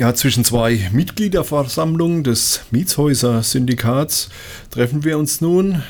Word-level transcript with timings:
Ja, 0.00 0.12
zwischen 0.12 0.44
zwei 0.44 0.90
Mitgliederversammlungen 0.90 2.24
des 2.24 2.62
Mietshäuser-Syndikats 2.72 4.28
treffen 4.72 5.04
wir 5.04 5.16
uns 5.16 5.40
nun. 5.40 5.84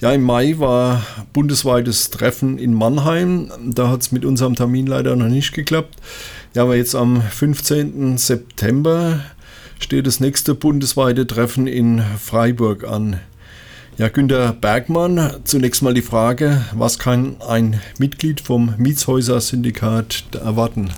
Ja, 0.00 0.12
im 0.12 0.22
Mai 0.22 0.60
war 0.60 1.04
bundesweites 1.32 2.10
Treffen 2.10 2.56
in 2.56 2.72
Mannheim. 2.72 3.50
Da 3.66 3.88
hat 3.88 4.02
es 4.02 4.12
mit 4.12 4.24
unserem 4.24 4.54
Termin 4.54 4.86
leider 4.86 5.16
noch 5.16 5.26
nicht 5.26 5.54
geklappt. 5.54 5.96
Ja, 6.54 6.62
aber 6.62 6.76
jetzt 6.76 6.94
am 6.94 7.20
15. 7.20 8.16
September 8.16 9.24
steht 9.80 10.06
das 10.06 10.20
nächste 10.20 10.54
bundesweite 10.54 11.26
Treffen 11.26 11.66
in 11.66 12.00
Freiburg 12.20 12.84
an. 12.84 13.18
Ja, 13.98 14.08
Günter 14.08 14.52
Bergmann, 14.52 15.38
zunächst 15.42 15.82
mal 15.82 15.94
die 15.94 16.02
Frage, 16.02 16.64
was 16.74 17.00
kann 17.00 17.34
ein 17.40 17.80
Mitglied 17.98 18.40
vom 18.40 18.74
Mietshäuser-Syndikat 18.78 20.26
erwarten? 20.40 20.92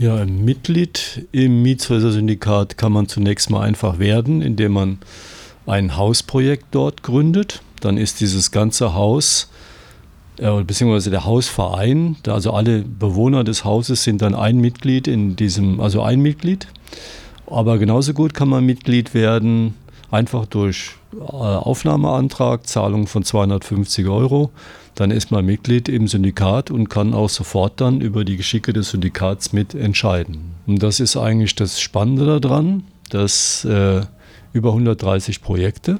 Ja, 0.00 0.14
ein 0.16 0.46
Mitglied 0.46 1.26
im 1.30 1.60
Mietshäuser-Syndikat 1.60 2.78
kann 2.78 2.90
man 2.90 3.06
zunächst 3.06 3.50
mal 3.50 3.60
einfach 3.60 3.98
werden, 3.98 4.40
indem 4.40 4.72
man 4.72 4.98
ein 5.66 5.98
Hausprojekt 5.98 6.68
dort 6.70 7.02
gründet. 7.02 7.60
Dann 7.80 7.98
ist 7.98 8.20
dieses 8.20 8.50
ganze 8.50 8.94
Haus, 8.94 9.50
äh, 10.38 10.62
beziehungsweise 10.62 11.10
der 11.10 11.26
Hausverein, 11.26 12.16
also 12.26 12.54
alle 12.54 12.80
Bewohner 12.80 13.44
des 13.44 13.66
Hauses 13.66 14.02
sind 14.02 14.22
dann 14.22 14.34
ein 14.34 14.56
Mitglied 14.56 15.06
in 15.06 15.36
diesem, 15.36 15.82
also 15.82 16.00
ein 16.00 16.20
Mitglied. 16.20 16.66
Aber 17.46 17.76
genauso 17.76 18.14
gut 18.14 18.32
kann 18.32 18.48
man 18.48 18.64
Mitglied 18.64 19.12
werden, 19.12 19.74
einfach 20.10 20.46
durch 20.46 20.96
äh, 21.14 21.22
Aufnahmeantrag, 21.24 22.66
Zahlung 22.66 23.06
von 23.06 23.24
250 23.24 24.06
Euro 24.08 24.50
dann 25.00 25.10
ist 25.10 25.30
man 25.30 25.46
Mitglied 25.46 25.88
im 25.88 26.08
Syndikat 26.08 26.70
und 26.70 26.90
kann 26.90 27.14
auch 27.14 27.30
sofort 27.30 27.80
dann 27.80 28.02
über 28.02 28.24
die 28.24 28.36
Geschicke 28.36 28.74
des 28.74 28.90
Syndikats 28.90 29.52
mitentscheiden. 29.54 30.56
Und 30.66 30.82
das 30.82 31.00
ist 31.00 31.16
eigentlich 31.16 31.54
das 31.54 31.80
Spannende 31.80 32.38
daran, 32.38 32.84
dass 33.08 33.64
äh, 33.64 34.02
über 34.52 34.70
130 34.70 35.40
Projekte 35.40 35.96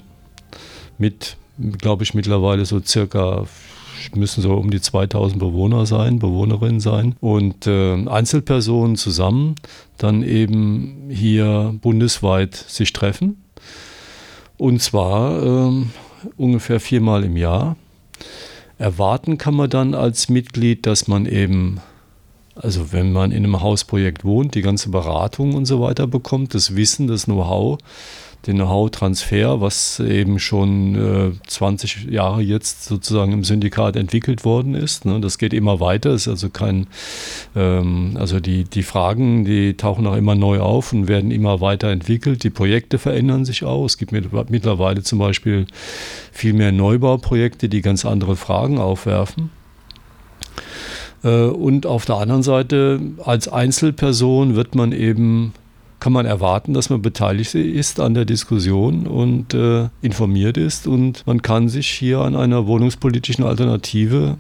mit, 0.99 1.39
glaube 1.79 2.03
ich, 2.03 2.13
mittlerweile 2.13 2.67
so 2.67 2.81
circa 2.81 3.47
müssen 4.15 4.43
so 4.43 4.55
um 4.55 4.71
die 4.71 4.81
2000 4.81 5.39
Bewohner 5.39 5.87
sein, 5.87 6.19
Bewohnerinnen 6.19 6.81
sein 6.81 7.15
und 7.21 7.67
äh, 7.67 8.07
Einzelpersonen 8.07 8.97
zusammen 8.97 9.55
dann 9.99 10.23
eben 10.23 11.09
hier 11.11 11.75
bundesweit 11.81 12.55
sich 12.55 12.93
treffen. 12.93 13.43
Und 14.61 14.83
zwar 14.83 15.43
äh, 15.43 15.85
ungefähr 16.37 16.81
viermal 16.81 17.25
im 17.25 17.39
Jahr. 17.39 17.77
Erwarten 18.77 19.39
kann 19.39 19.55
man 19.55 19.71
dann 19.71 19.95
als 19.95 20.29
Mitglied, 20.29 20.85
dass 20.85 21.09
man 21.09 21.25
eben, 21.25 21.81
also 22.57 22.93
wenn 22.93 23.11
man 23.11 23.33
in 23.33 23.39
einem 23.45 23.63
Hausprojekt 23.63 24.23
wohnt, 24.23 24.55
die 24.55 24.61
ganze 24.61 24.91
Beratung 24.91 25.55
und 25.55 25.65
so 25.65 25.81
weiter 25.81 26.07
bekommt, 26.07 26.53
das 26.55 26.77
Wissen, 26.77 27.07
das 27.07 27.25
Know-how, 27.25 27.79
den 28.47 28.57
Know-how-Transfer, 28.57 29.61
was 29.61 30.01
eben 30.01 30.39
schon 30.39 30.95
äh, 30.95 31.33
20 31.47 32.07
Jahre 32.11 32.41
jetzt 32.41 32.85
sozusagen 32.85 33.33
im 33.33 33.45
Syndikat 33.45 33.97
entwickelt 33.97 34.45
worden 34.45 34.75
ist. 34.75 35.05
Ne? 35.05 35.21
Das 35.21 35.39
geht 35.39 35.53
immer 35.53 35.81
weiter, 35.81 36.11
ist 36.11 36.29
also 36.29 36.49
kein, 36.49 36.87
ähm, 37.55 38.17
also 38.19 38.41
die, 38.41 38.65
die 38.65 38.83
Fragen, 38.83 39.45
die 39.45 39.77
tauchen 39.77 40.07
auch 40.07 40.17
immer 40.17 40.35
neu 40.35 40.61
auf 40.61 40.93
und 40.93 41.07
werden 41.09 41.31
immer 41.31 41.61
weiterentwickelt. 41.61 42.43
Die 42.43 42.51
Projekte 42.51 42.99
verändern 42.99 43.45
sich 43.45 43.65
auch. 43.65 43.85
Es 43.85 43.99
gibt 43.99 44.13
mittlerweile 44.13 45.03
zum 45.03 45.19
Beispiel 45.19 45.67
viel 46.33 46.55
mehr 46.55 46.73
Neubauprojekte, 46.73 47.69
die 47.69 47.83
ganz 47.83 48.05
andere 48.07 48.37
Fragen 48.37 48.79
aufwerfen. 48.79 49.51
Äh, 51.23 51.45
und 51.45 51.87
auf 51.87 52.05
der 52.05 52.17
anderen 52.17 52.43
Seite, 52.43 53.01
als 53.25 53.49
Einzelperson 53.49 54.57
wird 54.57 54.75
man 54.75 54.93
eben 54.93 55.53
kann 56.01 56.13
man 56.13 56.27
erwarten, 56.27 56.75
dass 56.75 56.91
man 56.91 57.03
beteiligt 57.03 57.55
ist 57.55 58.01
an 58.01 58.15
der 58.15 58.25
Diskussion 58.25 59.07
und 59.07 59.55
äh, 59.55 59.89
informiert 60.03 60.57
ist 60.57 60.87
und 60.87 61.27
man 61.27 61.43
kann 61.43 61.69
sich 61.69 61.89
hier 61.89 62.21
an 62.21 62.35
einer 62.35 62.67
wohnungspolitischen 62.67 63.45
Alternative 63.45 64.37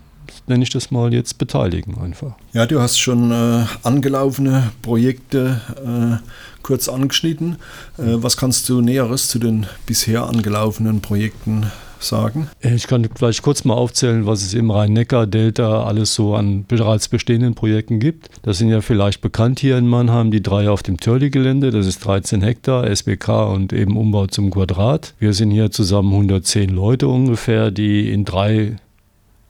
nenne 0.47 0.63
ich 0.63 0.71
das 0.71 0.91
mal 0.91 1.13
jetzt, 1.13 1.39
beteiligen 1.39 1.99
einfach. 1.99 2.33
Ja, 2.53 2.67
du 2.67 2.81
hast 2.81 2.99
schon 2.99 3.31
äh, 3.31 3.65
angelaufene 3.83 4.71
Projekte 4.83 5.61
äh, 5.85 6.25
kurz 6.63 6.89
angeschnitten. 6.89 7.57
Äh, 7.99 8.23
was 8.23 8.37
kannst 8.37 8.69
du 8.69 8.81
Näheres 8.81 9.29
zu 9.29 9.39
den 9.39 9.67
bisher 9.87 10.25
angelaufenen 10.25 11.01
Projekten 11.01 11.71
sagen? 12.03 12.49
Ich 12.61 12.87
kann 12.87 13.07
vielleicht 13.15 13.43
kurz 13.43 13.65
mal 13.65 13.75
aufzählen, 13.75 14.27
was 14.27 14.43
es 14.43 14.55
im 14.55 14.71
Rhein-Neckar-Delta 14.71 15.85
alles 15.85 16.15
so 16.15 16.35
an 16.35 16.65
bereits 16.67 17.09
bestehenden 17.09 17.55
Projekten 17.55 17.99
gibt. 18.01 18.31
Das 18.43 18.59
sind 18.59 18.69
ja 18.69 18.81
vielleicht 18.81 19.21
bekannt 19.21 19.61
hier 19.61 19.79
in 19.79 19.87
Mannheim, 19.87 20.31
die 20.31 20.43
drei 20.43 20.69
auf 20.69 20.83
dem 20.83 20.99
Törli-Gelände, 20.99 21.71
das 21.71 21.87
ist 21.87 22.05
13 22.05 22.43
Hektar, 22.43 22.87
SBK 22.87 23.53
und 23.53 23.73
eben 23.73 23.97
Umbau 23.97 24.27
zum 24.27 24.51
Quadrat. 24.51 25.15
Wir 25.19 25.33
sind 25.33 25.51
hier 25.51 25.71
zusammen 25.71 26.13
110 26.13 26.71
Leute 26.71 27.09
ungefähr, 27.09 27.71
die 27.71 28.11
in 28.13 28.25
drei 28.25 28.77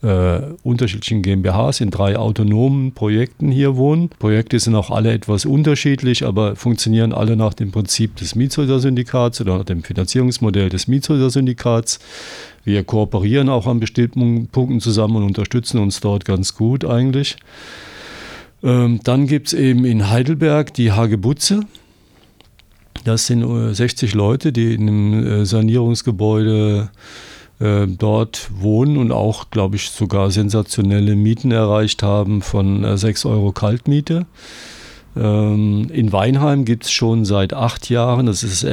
äh, 0.03 0.41
unterschiedlichen 0.63 1.23
GmbHs 1.23 1.81
in 1.81 1.91
drei 1.91 2.17
autonomen 2.17 2.93
Projekten 2.93 3.51
hier 3.51 3.77
wohnen. 3.77 4.09
Projekte 4.19 4.59
sind 4.59 4.75
auch 4.75 4.91
alle 4.91 5.13
etwas 5.13 5.45
unterschiedlich, 5.45 6.25
aber 6.25 6.57
funktionieren 6.57 7.13
alle 7.13 7.37
nach 7.37 7.55
dem 7.55 7.71
Prinzip 7.71 8.17
des 8.17 8.35
Mietshäuser-Syndikats 8.35 9.41
oder 9.41 9.59
nach 9.59 9.65
dem 9.65 9.83
Finanzierungsmodell 9.83 10.69
des 10.71 10.89
Mietshäuser-Syndikats. 10.89 11.99
Wir 12.65 12.85
kooperieren 12.85 13.49
auch 13.49 13.67
an 13.67 13.81
bestimmten 13.81 14.49
Punkten 14.49 14.81
zusammen 14.81 15.17
und 15.17 15.25
unterstützen 15.25 15.79
uns 15.79 16.01
dort 16.01 16.25
ganz 16.25 16.55
gut 16.55 16.85
eigentlich. 16.85 17.37
Ähm, 18.63 19.01
dann 19.05 19.27
gibt 19.27 19.49
es 19.49 19.53
eben 19.55 19.85
in 19.85 20.11
Heidelberg 20.11 20.75
die 20.75 20.93
Hagebutze. 20.93 21.61
Das 23.05 23.27
sind 23.27 23.75
60 23.75 24.13
äh, 24.13 24.17
Leute, 24.17 24.53
die 24.53 24.75
in 24.75 24.83
einem 24.83 25.27
äh, 25.27 25.47
Sanierungsgebäude 25.47 26.91
äh, 26.93 27.30
dort 27.87 28.51
wohnen 28.55 28.97
und 28.97 29.13
auch, 29.13 29.51
glaube 29.51 29.77
ich, 29.77 29.91
sogar 29.91 30.31
sensationelle 30.31 31.15
Mieten 31.15 31.53
erreicht 31.53 32.03
haben 32.03 32.41
von 32.41 32.85
äh, 32.85 32.97
6 32.97 33.27
Euro 33.27 33.53
Kaltmiete. 33.53 34.27
Ähm, 35.17 35.89
in 35.93 36.13
Weinheim 36.13 36.65
gibt 36.65 36.85
es 36.85 36.93
schon 36.93 37.25
seit 37.25 37.53
acht 37.53 37.91
Jahren, 37.91 38.27
das 38.27 38.43
ist 38.43 38.65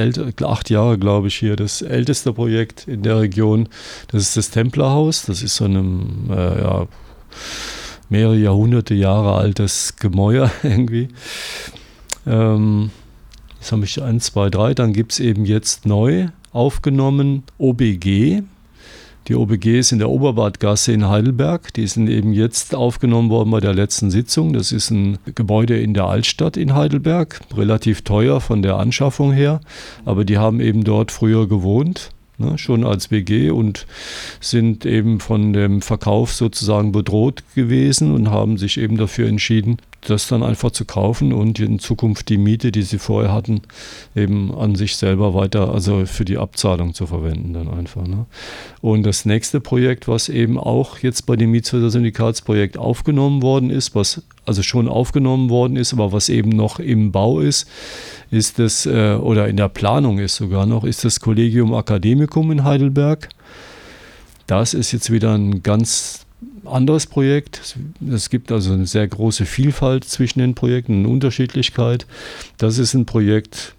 acht 0.41 0.69
Jahre, 0.69 0.97
glaube 0.97 1.27
ich, 1.27 1.35
hier 1.35 1.55
das 1.55 1.81
älteste 1.81 2.31
Projekt 2.31 2.87
in 2.87 3.01
der 3.01 3.19
Region. 3.19 3.69
Das 4.09 4.21
ist 4.21 4.37
das 4.37 4.51
Templerhaus. 4.51 5.25
Das 5.25 5.41
ist 5.41 5.55
so 5.55 5.65
ein 5.65 6.29
äh, 6.29 6.61
ja, 6.61 6.87
mehrere 8.09 8.37
Jahrhunderte 8.37 8.93
Jahre 8.93 9.33
altes 9.33 9.95
Gemäuer 9.97 10.51
irgendwie. 10.63 11.09
Ähm, 12.25 12.91
jetzt 13.59 13.71
habe 13.71 13.83
ich 13.83 14.01
eins, 14.01 14.25
zwei, 14.25 14.49
drei. 14.49 14.73
Dann 14.73 14.93
gibt 14.93 15.13
es 15.13 15.19
eben 15.19 15.45
jetzt 15.45 15.85
neu 15.85 16.27
aufgenommen 16.53 17.43
OBG. 17.57 18.43
Die 19.27 19.35
OBG 19.35 19.79
ist 19.79 19.91
in 19.91 19.99
der 19.99 20.09
Oberbadgasse 20.09 20.93
in 20.93 21.09
Heidelberg. 21.09 21.73
Die 21.73 21.85
sind 21.85 22.07
eben 22.09 22.31
jetzt 22.31 22.73
aufgenommen 22.73 23.29
worden 23.29 23.51
bei 23.51 23.59
der 23.59 23.73
letzten 23.73 24.09
Sitzung. 24.09 24.53
Das 24.53 24.71
ist 24.71 24.89
ein 24.89 25.17
Gebäude 25.35 25.77
in 25.77 25.93
der 25.93 26.05
Altstadt 26.05 26.55
in 26.55 26.73
Heidelberg, 26.73 27.41
relativ 27.53 28.03
teuer 28.03 28.39
von 28.39 28.61
der 28.61 28.77
Anschaffung 28.77 29.33
her, 29.33 29.59
aber 30.05 30.23
die 30.23 30.37
haben 30.37 30.61
eben 30.61 30.85
dort 30.85 31.11
früher 31.11 31.47
gewohnt. 31.47 32.11
Ne, 32.39 32.57
schon 32.59 32.85
als 32.85 33.09
WG 33.09 33.49
und 33.49 33.87
sind 34.39 34.85
eben 34.85 35.19
von 35.19 35.53
dem 35.53 35.81
Verkauf 35.81 36.33
sozusagen 36.33 36.91
bedroht 36.91 37.43
gewesen 37.55 38.13
und 38.13 38.29
haben 38.29 38.57
sich 38.57 38.79
eben 38.79 38.95
dafür 38.95 39.27
entschieden, 39.27 39.77
das 40.09 40.27
dann 40.27 40.43
einfach 40.43 40.71
zu 40.71 40.85
kaufen 40.85 41.33
und 41.33 41.59
in 41.59 41.79
Zukunft 41.79 42.29
die 42.29 42.37
Miete, 42.37 42.71
die 42.71 42.81
sie 42.81 42.97
vorher 42.97 43.31
hatten, 43.31 43.61
eben 44.15 44.53
an 44.53 44.75
sich 44.75 44.95
selber 44.95 45.33
weiter, 45.33 45.73
also 45.73 46.05
für 46.05 46.25
die 46.25 46.37
Abzahlung 46.37 46.93
zu 46.93 47.07
verwenden 47.07 47.53
dann 47.53 47.67
einfach. 47.67 48.05
Ne? 48.07 48.25
Und 48.81 49.03
das 49.03 49.25
nächste 49.25 49.59
Projekt, 49.59 50.07
was 50.07 50.29
eben 50.29 50.57
auch 50.57 50.99
jetzt 50.99 51.25
bei 51.25 51.35
dem 51.35 51.51
Mietshäuser-Syndikatsprojekt 51.51 52.77
aufgenommen 52.77 53.41
worden 53.41 53.69
ist, 53.69 53.95
was 53.95 54.23
also 54.45 54.63
schon 54.63 54.87
aufgenommen 54.87 55.49
worden 55.49 55.75
ist, 55.75 55.93
aber 55.93 56.11
was 56.11 56.29
eben 56.29 56.49
noch 56.49 56.79
im 56.79 57.11
Bau 57.11 57.39
ist, 57.39 57.67
ist 58.31 58.59
das, 58.59 58.85
äh, 58.85 59.15
oder 59.15 59.47
in 59.47 59.57
der 59.57 59.69
Planung 59.69 60.19
ist 60.19 60.35
sogar 60.35 60.65
noch, 60.65 60.83
ist 60.83 61.03
das 61.03 61.19
Collegium 61.19 61.73
Academicum 61.73 62.51
in 62.51 62.63
Heidelberg. 62.63 63.29
Das 64.47 64.73
ist 64.73 64.93
jetzt 64.93 65.11
wieder 65.11 65.33
ein 65.33 65.61
ganz 65.63 66.26
anderes 66.71 67.05
Projekt. 67.05 67.75
Es 68.11 68.29
gibt 68.29 68.51
also 68.51 68.73
eine 68.73 68.85
sehr 68.85 69.07
große 69.07 69.45
Vielfalt 69.45 70.03
zwischen 70.03 70.39
den 70.39 70.55
Projekten, 70.55 70.99
eine 70.99 71.09
Unterschiedlichkeit. 71.09 72.05
Das 72.57 72.77
ist 72.77 72.93
ein 72.93 73.05
Projekt 73.05 73.75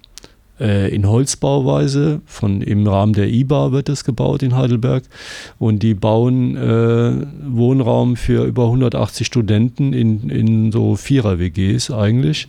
äh, 0.59 0.93
in 0.93 1.07
Holzbauweise. 1.07 2.21
Von, 2.25 2.61
Im 2.61 2.87
Rahmen 2.87 3.13
der 3.13 3.29
IBA 3.29 3.71
wird 3.71 3.89
es 3.89 4.03
gebaut 4.03 4.43
in 4.43 4.55
Heidelberg. 4.55 5.03
Und 5.57 5.83
die 5.83 5.93
bauen 5.93 6.55
äh, 6.55 7.25
Wohnraum 7.47 8.15
für 8.15 8.45
über 8.45 8.65
180 8.65 9.25
Studenten 9.25 9.93
in, 9.93 10.29
in 10.29 10.71
so 10.71 10.95
Vierer-WGs 10.95 11.91
eigentlich 11.91 12.47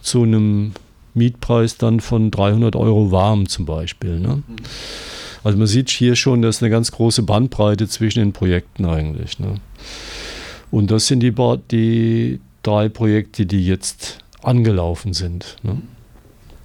zu 0.00 0.22
einem 0.22 0.72
Mietpreis 1.14 1.76
dann 1.76 2.00
von 2.00 2.30
300 2.30 2.74
Euro 2.76 3.10
warm 3.10 3.48
zum 3.48 3.66
Beispiel. 3.66 4.18
Ne? 4.18 4.42
Mhm. 4.46 4.56
Also 5.44 5.58
man 5.58 5.66
sieht 5.66 5.90
hier 5.90 6.16
schon, 6.16 6.42
dass 6.42 6.62
eine 6.62 6.70
ganz 6.70 6.92
große 6.92 7.22
Bandbreite 7.22 7.88
zwischen 7.88 8.20
den 8.20 8.32
Projekten 8.32 8.84
eigentlich. 8.84 9.38
Ne? 9.38 9.56
Und 10.70 10.90
das 10.90 11.06
sind 11.06 11.20
die, 11.20 11.34
die 11.70 12.40
drei 12.62 12.88
Projekte, 12.88 13.46
die 13.46 13.66
jetzt 13.66 14.18
angelaufen 14.42 15.12
sind. 15.12 15.56
Ne? 15.62 15.82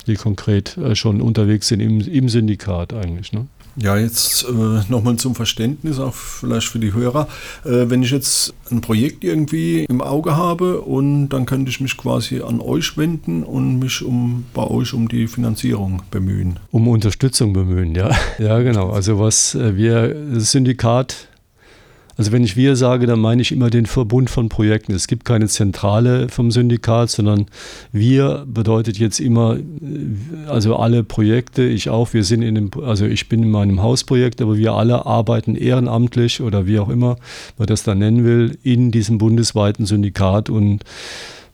Die 0.05 0.15
konkret 0.15 0.77
äh, 0.77 0.95
schon 0.95 1.21
unterwegs 1.21 1.67
sind 1.67 1.79
im, 1.79 2.01
im 2.01 2.29
Syndikat 2.29 2.93
eigentlich. 2.93 3.33
Ne? 3.33 3.47
Ja, 3.79 3.95
jetzt 3.95 4.43
äh, 4.43 4.91
nochmal 4.91 5.17
zum 5.17 5.35
Verständnis, 5.35 5.99
auch 5.99 6.13
vielleicht 6.13 6.67
für 6.67 6.79
die 6.79 6.93
Hörer. 6.93 7.27
Äh, 7.63 7.89
wenn 7.89 8.01
ich 8.01 8.09
jetzt 8.09 8.53
ein 8.71 8.81
Projekt 8.81 9.23
irgendwie 9.23 9.85
im 9.85 10.01
Auge 10.01 10.35
habe 10.35 10.81
und 10.81 11.29
dann 11.29 11.45
könnte 11.45 11.69
ich 11.69 11.79
mich 11.79 11.95
quasi 11.95 12.41
an 12.41 12.59
euch 12.59 12.97
wenden 12.97 13.43
und 13.43 13.79
mich 13.79 14.03
um 14.03 14.45
bei 14.53 14.63
euch 14.63 14.93
um 14.93 15.07
die 15.07 15.27
Finanzierung 15.27 16.01
bemühen. 16.09 16.59
Um 16.71 16.87
Unterstützung 16.87 17.53
bemühen, 17.53 17.93
ja. 17.93 18.09
Ja, 18.39 18.59
genau. 18.59 18.89
Also 18.89 19.19
was 19.19 19.55
äh, 19.55 19.75
wir, 19.75 20.13
das 20.33 20.51
Syndikat 20.51 21.27
also 22.17 22.31
wenn 22.31 22.43
ich 22.43 22.57
wir 22.57 22.75
sage, 22.75 23.05
dann 23.05 23.19
meine 23.19 23.43
ich 23.43 23.51
immer 23.51 23.69
den 23.69 23.85
Verbund 23.85 24.31
von 24.31 24.49
Projekten. 24.49 24.91
Es 24.93 25.07
gibt 25.07 25.23
keine 25.23 25.47
Zentrale 25.47 26.29
vom 26.29 26.49
Syndikat, 26.49 27.11
sondern 27.11 27.45
wir 27.91 28.43
bedeutet 28.47 28.97
jetzt 28.97 29.19
immer, 29.19 29.57
äh, 29.57 30.49
also 30.49 30.75
alle 30.75 31.03
Projekte, 31.03 31.63
ich 31.63 31.89
auch, 31.89 32.13
wir 32.13 32.23
sind 32.23 32.41
in 32.41 32.55
dem, 32.55 32.71
also 32.83 33.05
ich 33.05 33.29
bin 33.29 33.43
in 33.43 33.51
meinem 33.51 33.83
Hausprojekt, 33.83 34.41
aber 34.41 34.57
wir 34.57 34.73
alle 34.73 35.05
arbeiten 35.05 35.55
ehrenamtlich 35.55 36.41
oder 36.41 36.65
wie 36.65 36.79
auch 36.79 36.89
immer 36.89 37.17
man 37.57 37.67
das 37.67 37.83
dann 37.83 37.99
nennen 37.99 38.25
will, 38.25 38.57
in 38.63 38.91
diesem 38.91 39.19
bundesweiten 39.19 39.85
Syndikat 39.85 40.49
und 40.49 40.83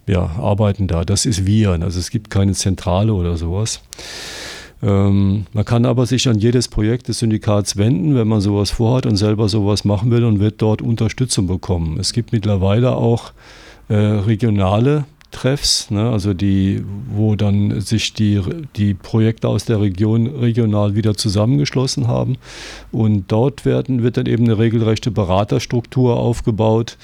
ja, 0.07 0.21
arbeiten 0.37 0.87
da. 0.87 1.03
Das 1.03 1.25
ist 1.25 1.45
wir. 1.45 1.71
Also 1.71 1.99
es 1.99 2.09
gibt 2.09 2.29
keine 2.29 2.53
Zentrale 2.53 3.13
oder 3.13 3.37
sowas. 3.37 3.81
Ähm, 4.83 5.45
man 5.53 5.63
kann 5.63 5.85
aber 5.85 6.05
sich 6.05 6.27
an 6.27 6.37
jedes 6.37 6.67
Projekt 6.67 7.07
des 7.07 7.19
Syndikats 7.19 7.77
wenden, 7.77 8.15
wenn 8.15 8.27
man 8.27 8.41
sowas 8.41 8.69
vorhat 8.69 9.05
und 9.05 9.15
selber 9.15 9.47
sowas 9.47 9.85
machen 9.85 10.11
will 10.11 10.25
und 10.25 10.39
wird 10.39 10.61
dort 10.61 10.81
Unterstützung 10.81 11.47
bekommen. 11.47 11.97
Es 11.99 12.11
gibt 12.11 12.33
mittlerweile 12.33 12.95
auch 12.95 13.31
äh, 13.87 13.95
regionale 13.95 15.05
Treffs, 15.33 15.91
ne, 15.91 16.09
also 16.09 16.33
die, 16.33 16.83
wo 17.09 17.35
dann 17.35 17.81
sich 17.81 18.13
die, 18.13 18.39
die 18.77 18.93
Projekte 18.93 19.49
aus 19.49 19.65
der 19.65 19.81
Region 19.81 20.27
regional 20.27 20.95
wieder 20.95 21.15
zusammengeschlossen 21.15 22.07
haben. 22.07 22.37
Und 22.91 23.25
dort 23.31 23.65
werden, 23.65 24.03
wird 24.03 24.15
dann 24.17 24.27
eben 24.27 24.45
eine 24.45 24.57
regelrechte 24.57 25.11
Beraterstruktur 25.11 26.15
aufgebaut, 26.15 26.97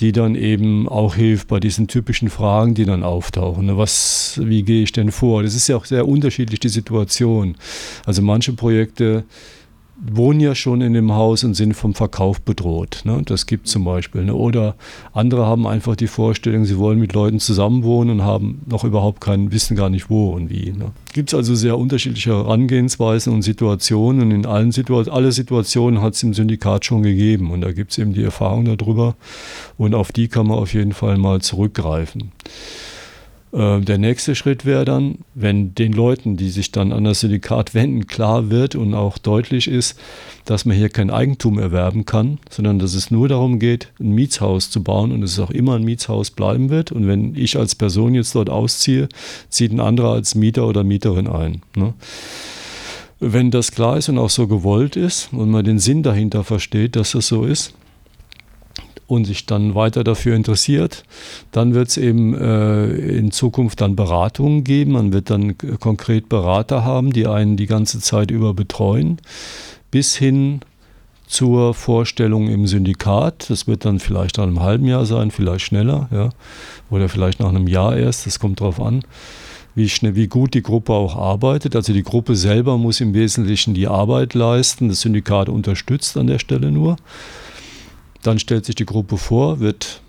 die 0.00 0.12
dann 0.12 0.34
eben 0.34 0.88
auch 0.88 1.14
hilft 1.14 1.48
bei 1.48 1.60
diesen 1.60 1.88
typischen 1.88 2.28
Fragen, 2.28 2.74
die 2.74 2.84
dann 2.84 3.02
auftauchen. 3.02 3.66
Ne, 3.66 3.78
was, 3.78 4.40
wie 4.42 4.62
gehe 4.64 4.82
ich 4.82 4.92
denn 4.92 5.10
vor? 5.10 5.42
Das 5.42 5.54
ist 5.54 5.68
ja 5.68 5.76
auch 5.76 5.86
sehr 5.86 6.06
unterschiedlich, 6.06 6.60
die 6.60 6.68
Situation. 6.68 7.56
Also 8.04 8.20
manche 8.20 8.52
Projekte 8.52 9.24
wohnen 10.00 10.38
ja 10.38 10.54
schon 10.54 10.80
in 10.80 10.92
dem 10.92 11.12
Haus 11.12 11.42
und 11.42 11.54
sind 11.54 11.74
vom 11.74 11.92
Verkauf 11.92 12.40
bedroht. 12.40 13.02
Ne? 13.04 13.22
Das 13.24 13.46
gibt 13.46 13.66
es 13.66 13.72
zum 13.72 13.84
Beispiel. 13.84 14.24
Ne? 14.24 14.34
Oder 14.34 14.76
andere 15.12 15.46
haben 15.46 15.66
einfach 15.66 15.96
die 15.96 16.06
Vorstellung, 16.06 16.64
sie 16.64 16.78
wollen 16.78 17.00
mit 17.00 17.14
Leuten 17.14 17.40
zusammenwohnen 17.40 18.20
und 18.20 18.24
haben 18.24 18.62
noch 18.66 18.84
überhaupt 18.84 19.20
keinen, 19.20 19.50
wissen 19.50 19.76
gar 19.76 19.90
nicht 19.90 20.08
wo 20.08 20.30
und 20.30 20.50
wie. 20.50 20.70
Ne? 20.70 20.92
Gibt 21.12 21.30
es 21.30 21.34
also 21.34 21.54
sehr 21.56 21.76
unterschiedliche 21.76 22.30
Herangehensweisen 22.30 23.32
und 23.32 23.42
Situationen 23.42 24.22
und 24.22 24.30
in 24.30 24.46
allen 24.46 24.70
Situationen, 24.70 25.16
alle 25.16 25.32
Situationen 25.32 26.00
hat 26.00 26.14
es 26.14 26.22
im 26.22 26.32
Syndikat 26.32 26.84
schon 26.84 27.02
gegeben 27.02 27.50
und 27.50 27.60
da 27.60 27.72
gibt 27.72 27.90
es 27.90 27.98
eben 27.98 28.14
die 28.14 28.22
Erfahrung 28.22 28.64
darüber 28.64 29.16
und 29.76 29.94
auf 29.94 30.12
die 30.12 30.28
kann 30.28 30.46
man 30.46 30.58
auf 30.58 30.74
jeden 30.74 30.92
Fall 30.92 31.18
mal 31.18 31.40
zurückgreifen. 31.40 32.30
Äh, 33.52 33.80
der 33.80 33.98
nächste 33.98 34.34
Schritt 34.34 34.64
wäre 34.64 34.84
dann, 34.84 35.18
wenn 35.34 35.74
den 35.74 35.92
Leuten, 35.92 36.36
die 36.36 36.50
sich 36.50 36.72
dann 36.72 36.92
an 36.92 37.04
das 37.04 37.20
Syndikat 37.20 37.74
wenden, 37.74 38.06
klar 38.06 38.50
wird 38.50 38.74
und 38.74 38.94
auch 38.94 39.18
deutlich 39.18 39.68
ist, 39.68 39.98
dass 40.44 40.64
man 40.64 40.76
hier 40.76 40.88
kein 40.88 41.10
Eigentum 41.10 41.58
erwerben 41.58 42.04
kann, 42.04 42.38
sondern 42.50 42.78
dass 42.78 42.94
es 42.94 43.10
nur 43.10 43.28
darum 43.28 43.58
geht, 43.58 43.88
ein 44.00 44.10
Mietshaus 44.10 44.70
zu 44.70 44.82
bauen 44.82 45.12
und 45.12 45.22
es 45.22 45.38
auch 45.38 45.50
immer 45.50 45.76
ein 45.76 45.84
Mietshaus 45.84 46.30
bleiben 46.30 46.70
wird. 46.70 46.92
Und 46.92 47.06
wenn 47.06 47.34
ich 47.34 47.58
als 47.58 47.74
Person 47.74 48.14
jetzt 48.14 48.34
dort 48.34 48.50
ausziehe, 48.50 49.08
zieht 49.48 49.72
ein 49.72 49.80
anderer 49.80 50.12
als 50.12 50.34
Mieter 50.34 50.66
oder 50.66 50.84
Mieterin 50.84 51.26
ein. 51.26 51.62
Ne? 51.76 51.94
Wenn 53.20 53.50
das 53.50 53.72
klar 53.72 53.96
ist 53.96 54.08
und 54.08 54.18
auch 54.18 54.30
so 54.30 54.46
gewollt 54.46 54.94
ist 54.94 55.30
und 55.32 55.50
man 55.50 55.64
den 55.64 55.80
Sinn 55.80 56.02
dahinter 56.02 56.44
versteht, 56.44 56.94
dass 56.96 57.12
das 57.12 57.26
so 57.26 57.44
ist, 57.44 57.74
und 59.08 59.24
sich 59.24 59.46
dann 59.46 59.74
weiter 59.74 60.04
dafür 60.04 60.36
interessiert, 60.36 61.02
dann 61.50 61.74
wird 61.74 61.88
es 61.88 61.96
eben 61.96 62.34
äh, 62.34 62.86
in 62.86 63.32
Zukunft 63.32 63.80
dann 63.80 63.96
Beratungen 63.96 64.62
geben. 64.62 64.92
Man 64.92 65.12
wird 65.12 65.30
dann 65.30 65.56
konkret 65.80 66.28
Berater 66.28 66.84
haben, 66.84 67.12
die 67.12 67.26
einen 67.26 67.56
die 67.56 67.66
ganze 67.66 68.00
Zeit 68.00 68.30
über 68.30 68.54
betreuen, 68.54 69.20
bis 69.90 70.14
hin 70.14 70.60
zur 71.26 71.74
Vorstellung 71.74 72.48
im 72.48 72.66
Syndikat. 72.66 73.50
Das 73.50 73.66
wird 73.66 73.84
dann 73.84 73.98
vielleicht 73.98 74.36
nach 74.36 74.44
einem 74.44 74.60
halben 74.60 74.86
Jahr 74.86 75.06
sein, 75.06 75.30
vielleicht 75.30 75.64
schneller, 75.64 76.08
ja, 76.12 76.28
oder 76.90 77.08
vielleicht 77.08 77.40
nach 77.40 77.48
einem 77.48 77.66
Jahr 77.66 77.96
erst. 77.96 78.26
Das 78.26 78.38
kommt 78.38 78.60
darauf 78.60 78.80
an 78.80 79.02
wie, 79.78 79.88
schnell, 79.88 80.16
wie 80.16 80.26
gut 80.26 80.52
die 80.52 80.62
Gruppe 80.62 80.92
auch 80.92 81.16
arbeitet. 81.16 81.74
Also 81.74 81.94
die 81.94 82.02
Gruppe 82.02 82.36
selber 82.36 82.76
muss 82.76 83.00
im 83.00 83.14
Wesentlichen 83.14 83.72
die 83.72 83.86
Arbeit 83.86 84.34
leisten. 84.34 84.88
Das 84.88 85.00
Syndikat 85.00 85.48
unterstützt 85.48 86.16
an 86.18 86.26
der 86.26 86.38
Stelle 86.38 86.70
nur. 86.70 86.96
Dann 88.22 88.38
stellt 88.38 88.64
sich 88.66 88.74
die 88.74 88.86
Gruppe 88.86 89.16
vor, 89.16 89.60
wird 89.60 90.02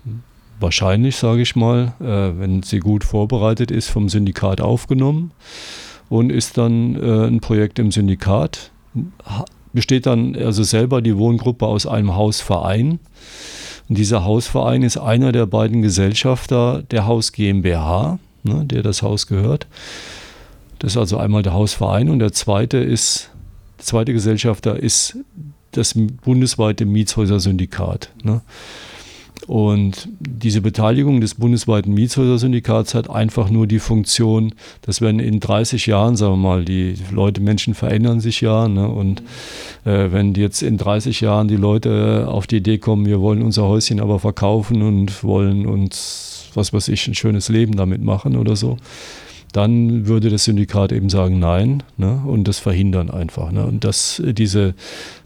wahrscheinlich, 0.60 1.16
sage 1.16 1.42
ich 1.42 1.56
mal, 1.56 1.94
äh, 2.00 2.38
wenn 2.38 2.62
sie 2.62 2.80
gut 2.80 3.04
vorbereitet 3.04 3.70
ist, 3.70 3.88
vom 3.88 4.08
Syndikat 4.08 4.60
aufgenommen 4.60 5.32
und 6.08 6.30
ist 6.30 6.58
dann 6.58 6.96
äh, 6.96 7.26
ein 7.26 7.40
Projekt 7.40 7.78
im 7.78 7.90
Syndikat. 7.90 8.70
Besteht 9.72 10.06
dann 10.06 10.36
also 10.36 10.62
selber 10.62 11.00
die 11.00 11.16
Wohngruppe 11.16 11.66
aus 11.66 11.86
einem 11.86 12.16
Hausverein. 12.16 12.98
Und 13.88 13.98
dieser 13.98 14.24
Hausverein 14.24 14.82
ist 14.82 14.98
einer 14.98 15.32
der 15.32 15.46
beiden 15.46 15.82
Gesellschafter 15.82 16.82
der 16.90 17.06
Haus 17.06 17.32
GmbH, 17.32 18.18
ne, 18.42 18.64
der 18.64 18.82
das 18.82 19.02
Haus 19.02 19.26
gehört. 19.26 19.66
Das 20.80 20.92
ist 20.92 20.96
also 20.96 21.18
einmal 21.18 21.42
der 21.42 21.52
Hausverein 21.52 22.08
und 22.08 22.18
der 22.18 22.32
zweite 22.32 22.78
ist, 22.78 23.30
der 23.78 23.84
zweite 23.84 24.12
Gesellschafter 24.12 24.76
ist 24.76 25.16
das 25.72 25.94
bundesweite 25.94 26.86
Mietshäuser-Syndikat. 26.86 28.10
Ne? 28.22 28.42
Und 29.46 30.08
diese 30.20 30.60
Beteiligung 30.60 31.20
des 31.20 31.34
bundesweiten 31.34 31.94
Mietshäuser-Syndikats 31.94 32.94
hat 32.94 33.10
einfach 33.10 33.50
nur 33.50 33.66
die 33.66 33.78
Funktion, 33.78 34.54
dass 34.82 35.00
wenn 35.00 35.18
in 35.18 35.40
30 35.40 35.86
Jahren, 35.86 36.16
sagen 36.16 36.34
wir 36.34 36.36
mal, 36.36 36.64
die 36.64 36.94
Leute, 37.10 37.40
Menschen 37.40 37.74
verändern 37.74 38.20
sich 38.20 38.42
ja, 38.42 38.68
ne? 38.68 38.88
und 38.88 39.22
äh, 39.84 40.12
wenn 40.12 40.34
jetzt 40.34 40.62
in 40.62 40.78
30 40.78 41.20
Jahren 41.20 41.48
die 41.48 41.56
Leute 41.56 42.26
auf 42.28 42.46
die 42.46 42.58
Idee 42.58 42.78
kommen, 42.78 43.06
wir 43.06 43.20
wollen 43.20 43.42
unser 43.42 43.64
Häuschen 43.64 44.00
aber 44.00 44.18
verkaufen 44.18 44.82
und 44.82 45.24
wollen 45.24 45.66
uns, 45.66 46.50
was 46.54 46.72
weiß 46.72 46.88
ich, 46.88 47.08
ein 47.08 47.14
schönes 47.14 47.48
Leben 47.48 47.76
damit 47.76 48.02
machen 48.02 48.36
oder 48.36 48.56
so, 48.56 48.76
dann 49.52 50.06
würde 50.06 50.30
das 50.30 50.44
Syndikat 50.44 50.92
eben 50.92 51.08
sagen 51.08 51.38
Nein 51.38 51.82
ne? 51.96 52.22
und 52.24 52.46
das 52.46 52.58
verhindern 52.58 53.10
einfach. 53.10 53.50
Ne? 53.50 53.66
Und 53.66 53.84
dass 53.84 54.22
diese 54.24 54.74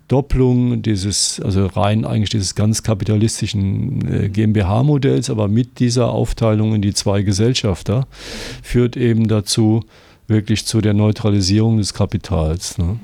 Doppelung 0.08 0.82
dieses, 0.82 1.40
also 1.40 1.66
rein 1.66 2.04
eigentlich 2.04 2.30
dieses 2.30 2.54
ganz 2.54 2.82
kapitalistischen 2.82 4.06
äh, 4.12 4.28
GmbH-Modells, 4.28 5.30
aber 5.30 5.48
mit 5.48 5.78
dieser 5.78 6.10
Aufteilung 6.10 6.74
in 6.74 6.82
die 6.82 6.92
zwei 6.94 7.22
Gesellschafter, 7.22 8.06
führt 8.62 8.96
eben 8.96 9.28
dazu, 9.28 9.82
wirklich 10.26 10.66
zu 10.66 10.80
der 10.80 10.94
Neutralisierung 10.94 11.78
des 11.78 11.94
Kapitals. 11.94 12.78
Ne? 12.78 12.98